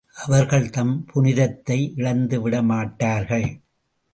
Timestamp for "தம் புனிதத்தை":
0.69-1.93